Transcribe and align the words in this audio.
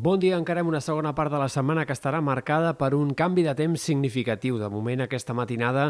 Bon 0.00 0.20
dia, 0.20 0.36
encara 0.38 0.60
en 0.62 0.68
una 0.70 0.78
segona 0.78 1.10
part 1.10 1.32
de 1.32 1.38
la 1.40 1.48
setmana 1.50 1.82
que 1.82 1.94
estarà 1.96 2.20
marcada 2.22 2.68
per 2.78 2.92
un 2.94 3.08
canvi 3.18 3.42
de 3.42 3.50
temps 3.58 3.82
significatiu. 3.82 4.54
De 4.60 4.68
moment, 4.70 5.00
aquesta 5.02 5.34
matinada, 5.34 5.88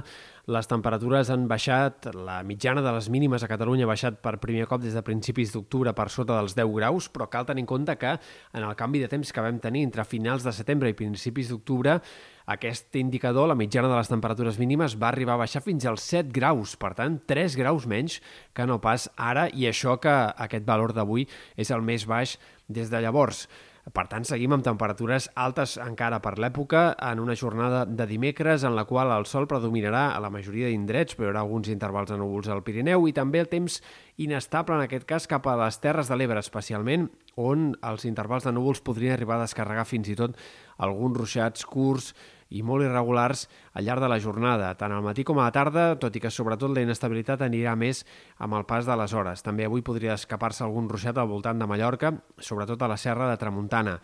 les 0.49 0.71
temperatures 0.71 1.29
han 1.29 1.45
baixat, 1.51 2.09
la 2.17 2.39
mitjana 2.41 2.81
de 2.81 2.95
les 2.97 3.11
mínimes 3.13 3.45
a 3.45 3.51
Catalunya 3.53 3.85
ha 3.85 3.91
baixat 3.91 4.17
per 4.25 4.39
primer 4.41 4.65
cop 4.71 4.81
des 4.81 4.97
de 4.97 5.05
principis 5.05 5.53
d'octubre 5.53 5.93
per 5.93 6.09
sota 6.09 6.39
dels 6.39 6.57
10 6.57 6.73
graus, 6.79 7.11
però 7.13 7.29
cal 7.29 7.45
tenir 7.45 7.67
en 7.67 7.71
compte 7.75 7.99
que 8.01 8.17
en 8.17 8.65
el 8.65 8.75
canvi 8.81 9.05
de 9.05 9.13
temps 9.13 9.29
que 9.29 9.45
vam 9.45 9.61
tenir 9.61 9.85
entre 9.85 10.09
finals 10.09 10.49
de 10.49 10.57
setembre 10.57 10.89
i 10.89 10.97
principis 10.97 11.53
d'octubre, 11.53 12.01
aquest 12.49 12.97
indicador, 12.97 13.53
la 13.53 13.61
mitjana 13.61 13.93
de 13.93 14.01
les 14.01 14.09
temperatures 14.09 14.57
mínimes, 14.57 14.97
va 14.97 15.13
arribar 15.13 15.37
a 15.37 15.45
baixar 15.45 15.61
fins 15.61 15.85
als 15.85 16.09
7 16.09 16.33
graus, 16.33 16.79
per 16.81 16.95
tant, 16.97 17.21
3 17.29 17.61
graus 17.61 17.85
menys 17.85 18.23
que 18.57 18.65
no 18.65 18.81
pas 18.81 19.11
ara, 19.19 19.51
i 19.53 19.69
això 19.69 20.01
que 20.01 20.17
aquest 20.49 20.65
valor 20.65 20.97
d'avui 20.97 21.29
és 21.61 21.69
el 21.69 21.85
més 21.85 22.09
baix 22.09 22.39
des 22.73 22.89
de 22.89 23.05
llavors. 23.05 23.45
Per 23.95 24.05
tant, 24.11 24.25
seguim 24.27 24.53
amb 24.53 24.65
temperatures 24.67 25.29
altes 25.39 25.77
encara 25.81 26.19
per 26.25 26.35
l'època, 26.43 26.91
en 27.11 27.21
una 27.23 27.37
jornada 27.39 27.85
de 27.87 28.07
dimecres 28.11 28.65
en 28.67 28.75
la 28.77 28.85
qual 28.89 29.13
el 29.15 29.25
sol 29.31 29.49
predominarà 29.49 30.09
a 30.13 30.21
la 30.21 30.31
majoria 30.35 30.69
d'indrets, 30.69 31.17
però 31.17 31.29
hi 31.29 31.31
haurà 31.33 31.45
alguns 31.47 31.71
intervals 31.73 32.13
de 32.13 32.19
núvols 32.21 32.51
al 32.53 32.65
Pirineu 32.67 33.07
i 33.09 33.15
també 33.17 33.41
el 33.41 33.49
temps 33.49 33.81
inestable, 34.19 34.77
en 34.77 34.85
aquest 34.85 35.07
cas, 35.09 35.29
cap 35.31 35.47
a 35.49 35.57
les 35.63 35.81
Terres 35.81 36.11
de 36.11 36.19
l'Ebre, 36.19 36.43
especialment, 36.43 37.09
on 37.39 37.71
els 37.87 38.05
intervals 38.05 38.49
de 38.49 38.53
núvols 38.53 38.83
podrien 38.85 39.15
arribar 39.15 39.39
a 39.39 39.47
descarregar 39.47 39.87
fins 39.89 40.11
i 40.11 40.19
tot 40.19 40.37
alguns 40.85 41.17
ruixats 41.23 41.65
curts 41.65 42.13
i 42.51 42.63
molt 42.65 42.87
irregulars 42.87 43.47
al 43.75 43.85
llarg 43.85 44.03
de 44.05 44.09
la 44.09 44.21
jornada, 44.23 44.71
tant 44.81 44.95
al 44.95 45.05
matí 45.05 45.25
com 45.27 45.39
a 45.39 45.49
la 45.49 45.55
tarda, 45.55 45.91
tot 46.01 46.17
i 46.17 46.23
que 46.23 46.33
sobretot 46.33 46.73
la 46.73 46.85
inestabilitat 46.87 47.45
anirà 47.45 47.75
més 47.77 48.05
amb 48.39 48.57
el 48.59 48.67
pas 48.69 48.89
de 48.89 48.97
les 48.97 49.13
hores. 49.13 49.45
També 49.45 49.69
avui 49.69 49.85
podria 49.85 50.17
escapar-se 50.17 50.65
algun 50.65 50.89
ruixat 50.89 51.19
al 51.19 51.29
voltant 51.29 51.61
de 51.61 51.69
Mallorca, 51.69 52.15
sobretot 52.39 52.83
a 52.83 52.89
la 52.89 52.97
serra 52.97 53.29
de 53.31 53.37
Tramuntana. 53.41 53.99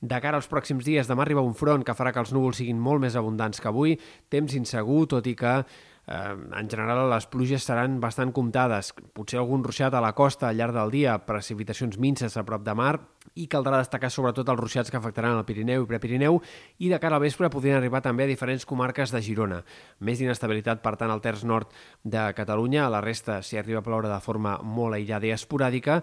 De 0.00 0.20
cara 0.20 0.36
als 0.36 0.48
pròxims 0.50 0.84
dies, 0.84 1.08
demà 1.08 1.24
arriba 1.24 1.40
un 1.40 1.54
front 1.56 1.84
que 1.84 1.94
farà 1.96 2.12
que 2.12 2.20
els 2.20 2.34
núvols 2.36 2.60
siguin 2.60 2.76
molt 2.76 3.00
més 3.00 3.16
abundants 3.16 3.62
que 3.62 3.70
avui, 3.70 3.96
temps 4.28 4.52
insegur, 4.54 5.06
tot 5.08 5.26
i 5.26 5.32
que 5.34 5.54
eh, 5.56 6.34
en 6.60 6.68
general 6.68 7.08
les 7.08 7.26
pluges 7.32 7.64
seran 7.64 7.96
bastant 8.02 8.34
comptades. 8.36 8.92
Potser 9.16 9.40
algun 9.40 9.64
ruixat 9.64 9.96
a 9.96 10.04
la 10.04 10.12
costa 10.12 10.50
al 10.50 10.60
llarg 10.60 10.76
del 10.76 10.92
dia, 10.92 11.16
precipitacions 11.24 11.96
minces 11.96 12.36
a 12.36 12.44
prop 12.44 12.66
de 12.66 12.76
mar, 12.76 12.98
i 13.36 13.46
caldrà 13.52 13.78
destacar 13.80 14.10
sobretot 14.12 14.48
els 14.48 14.60
ruixats 14.60 14.90
que 14.90 14.98
afectaran 14.98 15.36
el 15.36 15.44
Pirineu 15.48 15.84
i 15.84 15.90
Prepirineu 15.90 16.40
i 16.80 16.90
de 16.92 17.00
cara 17.02 17.18
al 17.18 17.24
vespre 17.24 17.50
podrien 17.52 17.76
arribar 17.78 18.00
també 18.04 18.24
a 18.24 18.30
diferents 18.30 18.64
comarques 18.68 19.12
de 19.12 19.20
Girona. 19.22 19.62
Més 20.00 20.18
d'inestabilitat, 20.20 20.80
per 20.84 20.96
tant, 20.96 21.12
al 21.12 21.22
terç 21.24 21.44
nord 21.44 21.74
de 22.04 22.30
Catalunya, 22.36 22.86
a 22.86 22.92
la 22.92 23.04
resta 23.04 23.42
s'hi 23.44 23.60
arriba 23.60 23.84
a 23.84 23.86
ploure 23.86 24.08
de 24.08 24.22
forma 24.24 24.56
molt 24.64 24.96
aïllada 24.96 25.28
i 25.28 25.34
esporàdica, 25.36 26.00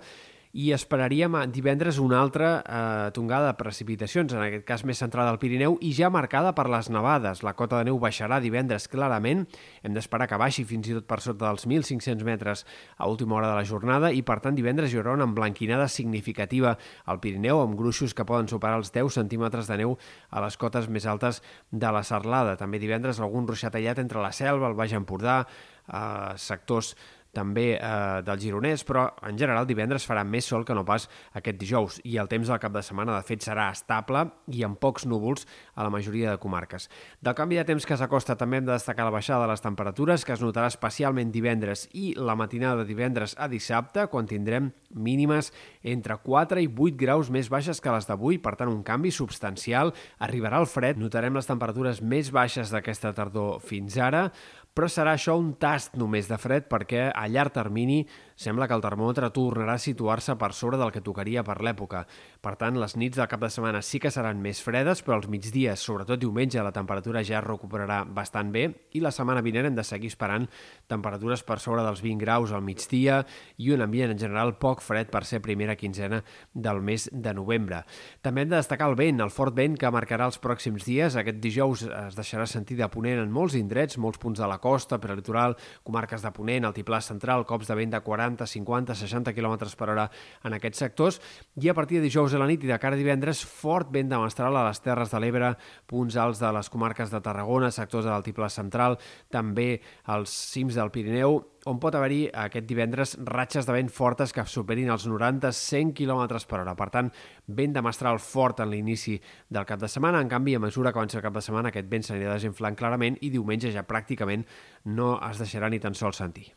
i 0.53 0.69
esperaríem 0.69 1.33
divendres 1.49 1.97
una 1.97 2.19
altra 2.21 2.49
eh, 2.61 3.11
tongada 3.15 3.47
de 3.49 3.57
precipitacions, 3.57 4.35
en 4.35 4.43
aquest 4.43 4.65
cas 4.67 4.83
més 4.85 4.99
centrada 5.01 5.31
al 5.33 5.39
Pirineu 5.41 5.79
i 5.81 5.89
ja 5.97 6.11
marcada 6.13 6.51
per 6.53 6.67
les 6.69 6.91
nevades. 6.93 7.41
La 7.41 7.55
cota 7.57 7.79
de 7.79 7.87
neu 7.89 7.97
baixarà 7.97 8.37
divendres 8.41 8.85
clarament, 8.87 9.47
hem 9.81 9.97
d'esperar 9.97 10.27
que 10.29 10.37
baixi 10.37 10.65
fins 10.69 10.91
i 10.91 10.93
tot 10.99 11.07
per 11.09 11.17
sota 11.25 11.47
dels 11.47 11.65
1.500 11.65 12.21
metres 12.27 12.65
a 12.97 13.09
última 13.09 13.39
hora 13.39 13.49
de 13.49 13.57
la 13.57 13.65
jornada 13.65 14.11
i 14.13 14.21
per 14.21 14.37
tant 14.45 14.53
divendres 14.53 14.93
hi 14.93 15.01
haurà 15.01 15.17
una 15.17 15.25
emblanquinada 15.25 15.87
significativa 15.89 16.75
al 17.09 17.19
Pirineu 17.23 17.63
amb 17.63 17.73
gruixos 17.79 18.13
que 18.13 18.27
poden 18.29 18.51
superar 18.51 18.77
els 18.77 18.93
10 18.93 19.09
centímetres 19.17 19.71
de 19.71 19.79
neu 19.81 19.97
a 20.29 20.45
les 20.45 20.57
cotes 20.61 20.85
més 20.85 21.09
altes 21.09 21.41
de 21.71 21.91
la 21.97 22.05
Serlada. 22.05 22.53
També 22.61 22.77
divendres 22.77 23.19
algun 23.19 23.49
ruixat 23.49 23.73
entre 23.73 24.21
la 24.21 24.31
Selva, 24.31 24.69
el 24.69 24.77
Baix 24.77 24.93
Empordà, 24.93 25.47
eh, 25.89 26.37
sectors 26.37 26.93
també 27.33 27.73
eh, 27.75 28.21
del 28.25 28.39
Gironès, 28.39 28.85
però 28.85 29.07
en 29.25 29.37
general 29.39 29.67
divendres 29.67 30.05
farà 30.07 30.23
més 30.23 30.45
sol 30.45 30.63
que 30.65 30.75
no 30.77 30.85
pas 30.85 31.07
aquest 31.33 31.57
dijous 31.59 31.99
i 32.05 32.19
el 32.21 32.29
temps 32.31 32.47
del 32.49 32.61
cap 32.61 32.73
de 32.75 32.83
setmana 32.85 33.17
de 33.17 33.25
fet 33.27 33.43
serà 33.45 33.69
estable 33.73 34.27
i 34.53 34.63
amb 34.63 34.77
pocs 34.79 35.07
núvols 35.09 35.47
a 35.73 35.83
la 35.83 35.91
majoria 35.93 36.31
de 36.31 36.41
comarques. 36.41 36.87
Del 37.21 37.35
canvi 37.37 37.57
de 37.57 37.65
temps 37.67 37.85
que 37.89 37.97
s'acosta 37.97 38.37
també 38.39 38.61
hem 38.61 38.69
de 38.69 38.75
destacar 38.75 39.07
la 39.07 39.15
baixada 39.15 39.47
de 39.47 39.51
les 39.51 39.65
temperatures 39.65 40.25
que 40.25 40.35
es 40.37 40.43
notarà 40.45 40.69
especialment 40.71 41.33
divendres 41.33 41.87
i 41.93 42.13
la 42.15 42.37
matinada 42.37 42.83
de 42.83 42.89
divendres 42.89 43.35
a 43.37 43.49
dissabte 43.49 44.05
quan 44.13 44.29
tindrem 44.29 44.71
mínimes 44.93 45.51
entre 45.81 46.19
4 46.21 46.61
i 46.61 46.69
8 46.69 46.99
graus 46.99 47.31
més 47.33 47.49
baixes 47.49 47.81
que 47.81 47.91
les 47.93 48.07
d'avui, 48.07 48.37
per 48.37 48.55
tant 48.59 48.69
un 48.69 48.83
canvi 48.85 49.11
substancial, 49.11 49.93
arribarà 50.21 50.61
el 50.61 50.69
fred, 50.69 51.01
notarem 51.01 51.33
les 51.35 51.49
temperatures 51.49 52.01
més 52.01 52.29
baixes 52.31 52.69
d'aquesta 52.73 53.13
tardor 53.17 53.57
fins 53.63 53.97
ara, 53.97 54.27
però 54.73 54.89
serà 54.89 55.13
això 55.13 55.35
un 55.37 55.53
tast 55.61 55.93
només 56.01 56.27
de 56.29 56.37
fred 56.41 56.65
perquè 56.69 57.09
a 57.13 57.27
llarg 57.29 57.53
termini 57.53 58.01
sembla 58.35 58.65
que 58.67 58.73
el 58.73 58.81
termòmetre 58.81 59.29
tornarà 59.33 59.75
a 59.77 59.81
situar-se 59.81 60.35
per 60.41 60.51
sobre 60.57 60.79
del 60.81 60.91
que 60.91 61.03
tocaria 61.05 61.43
per 61.45 61.59
l'època. 61.61 62.03
Per 62.41 62.55
tant, 62.57 62.79
les 62.81 62.95
nits 62.97 63.19
del 63.19 63.29
cap 63.29 63.43
de 63.43 63.49
setmana 63.53 63.83
sí 63.85 64.01
que 64.01 64.11
seran 64.11 64.41
més 64.41 64.61
fredes, 64.65 65.03
però 65.05 65.19
els 65.19 65.29
migdies, 65.29 65.79
sobretot 65.79 66.19
diumenge, 66.19 66.61
la 66.63 66.73
temperatura 66.73 67.21
ja 67.23 67.37
es 67.39 67.45
recuperarà 67.45 68.01
bastant 68.03 68.49
bé 68.51 68.65
i 68.97 69.03
la 69.03 69.13
setmana 69.13 69.43
vinent 69.45 69.69
hem 69.69 69.77
de 69.77 69.85
seguir 69.85 70.09
esperant 70.11 70.47
temperatures 70.89 71.45
per 71.45 71.59
sobre 71.61 71.85
dels 71.85 72.01
20 72.01 72.23
graus 72.23 72.51
al 72.51 72.65
migdia 72.65 73.21
i 73.61 73.69
un 73.73 73.85
ambient 73.85 74.15
en 74.15 74.19
general 74.19 74.55
poc 74.57 74.81
fred 74.81 75.11
per 75.13 75.23
ser 75.29 75.43
primera 75.45 75.77
quinzena 75.77 76.23
del 76.53 76.81
mes 76.81 77.09
de 77.13 77.33
novembre. 77.37 77.83
També 78.25 78.43
hem 78.43 78.51
de 78.51 78.57
destacar 78.57 78.89
el 78.89 78.97
vent, 78.97 79.21
el 79.21 79.33
fort 79.33 79.53
vent 79.55 79.77
que 79.77 79.93
marcarà 79.93 80.25
els 80.29 80.41
pròxims 80.41 80.89
dies. 80.89 81.17
Aquest 81.19 81.39
dijous 81.43 81.85
es 81.85 82.17
deixarà 82.17 82.49
sentir 82.49 82.79
de 82.81 82.89
ponent 82.89 83.21
en 83.21 83.31
molts 83.31 83.55
indrets, 83.59 84.01
molts 84.01 84.21
punts 84.21 84.41
de 84.41 84.49
la 84.49 84.59
costa, 84.63 84.99
per 85.03 85.11
litoral, 85.17 85.57
comarques 85.83 86.23
de 86.23 86.31
Ponent, 86.35 86.67
Altiplà 86.69 87.01
Central, 87.03 87.43
cops 87.49 87.67
de 87.67 87.77
vent 87.77 87.93
de 87.93 88.01
40, 88.05 88.47
50, 88.47 88.95
60 89.03 89.35
km 89.35 89.57
per 89.77 89.89
hora 89.91 90.07
en 90.47 90.57
aquests 90.57 90.85
sectors, 90.85 91.19
i 91.59 91.69
a 91.69 91.77
partir 91.77 91.99
de 91.99 92.07
dijous 92.07 92.33
a 92.33 92.41
la 92.41 92.47
nit 92.49 92.63
i 92.63 92.71
de 92.71 92.79
cara 92.79 92.97
a 92.97 93.01
divendres, 93.01 93.43
fort 93.43 93.91
vent 93.93 94.11
de 94.11 94.21
mestral 94.23 94.57
a 94.57 94.67
les 94.69 94.83
Terres 94.83 95.11
de 95.11 95.21
l'Ebre, 95.23 95.53
punts 95.89 96.17
alts 96.17 96.41
de 96.41 96.51
les 96.55 96.71
comarques 96.71 97.11
de 97.11 97.21
Tarragona, 97.23 97.71
sectors 97.71 98.07
de 98.07 98.13
l'Altiplà 98.13 98.49
Central, 98.53 98.99
també 99.33 99.81
als 100.07 100.33
cims 100.53 100.79
del 100.79 100.93
Pirineu, 100.93 101.41
on 101.69 101.79
pot 101.79 101.95
haver-hi 101.95 102.25
aquest 102.45 102.67
divendres 102.67 103.15
ratxes 103.29 103.67
de 103.67 103.75
vent 103.75 103.91
fortes 103.93 104.33
que 104.35 104.45
superin 104.49 104.91
els 104.93 105.05
90-100 105.09 105.93
km 105.97 106.25
per 106.49 106.59
hora. 106.61 106.75
Per 106.79 106.89
tant, 106.93 107.11
vent 107.47 107.75
de 107.75 107.83
mestral 107.85 108.19
fort 108.23 108.63
en 108.63 108.71
l'inici 108.73 109.19
del 109.49 109.67
cap 109.69 109.79
de 109.79 109.91
setmana. 109.91 110.21
En 110.21 110.31
canvi, 110.31 110.55
a 110.55 110.63
mesura 110.63 110.91
que 110.91 110.99
avança 110.99 111.19
el 111.21 111.25
cap 111.25 111.37
de 111.37 111.45
setmana, 111.45 111.71
aquest 111.71 111.89
vent 111.91 112.07
s'anirà 112.07 112.35
desinflant 112.39 112.79
clarament 112.79 113.19
i 113.21 113.31
diumenge 113.33 113.71
ja 113.71 113.87
pràcticament 113.87 114.47
no 114.85 115.15
es 115.29 115.39
deixarà 115.39 115.71
ni 115.71 115.79
tan 115.83 115.95
sols 115.95 116.19
sentir. 116.23 116.51